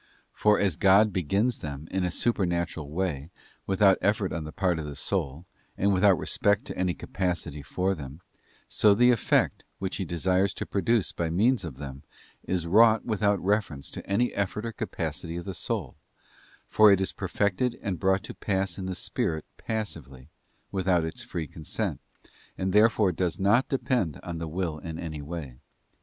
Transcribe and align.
For 0.33 0.59
as 0.59 0.77
God 0.77 1.13
begins 1.13 1.59
them 1.59 1.87
in 1.91 2.03
a 2.03 2.09
supernatural 2.09 2.89
way 2.89 3.29
without 3.67 3.99
effort 4.01 4.33
on 4.33 4.45
the 4.45 4.51
part 4.51 4.79
of 4.79 4.85
the 4.85 4.95
soul, 4.95 5.45
and 5.77 5.93
without 5.93 6.17
respect 6.17 6.65
to 6.65 6.75
any 6.75 6.95
capacity 6.95 7.61
for 7.61 7.93
them; 7.93 8.21
so 8.67 8.95
the 8.95 9.11
effect, 9.11 9.63
which 9.77 9.97
He 9.97 10.03
desires 10.05 10.55
to 10.55 10.65
produce 10.65 11.11
by 11.11 11.29
means 11.29 11.63
of 11.63 11.77
them, 11.77 12.01
is 12.43 12.65
wrought 12.65 13.05
without 13.05 13.39
reference 13.43 13.91
to 13.91 14.05
any 14.09 14.33
effort 14.33 14.65
or 14.65 14.71
capacity 14.71 15.35
of 15.37 15.45
the 15.45 15.53
soul; 15.53 15.95
for 16.67 16.91
it 16.91 16.99
is 16.99 17.13
perfected 17.13 17.77
and 17.79 17.99
brought 17.99 18.23
to 18.23 18.33
pass 18.33 18.79
in 18.79 18.87
the 18.87 18.95
spirit 18.95 19.45
passively 19.57 20.29
without 20.71 21.05
its 21.05 21.21
free 21.21 21.45
consent, 21.45 21.99
and 22.57 22.73
therefore 22.73 23.11
does 23.11 23.37
not 23.39 23.69
depend 23.69 24.19
on 24.23 24.39
the 24.39 24.47
will 24.47 24.79
in 24.79 24.97
any 24.97 25.21
way. 25.21 25.57